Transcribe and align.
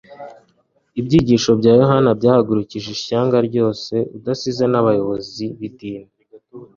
Ibyigisho 0.99 1.49
byaYohana 1.59 1.99
Umubatiza 2.01 2.19
byahagurukije 2.23 2.87
ishyanga 2.97 3.37
ryose, 3.47 3.93
udasize 4.17 4.63
n'abayobozi 4.69 5.45
b'idini. 5.59 6.11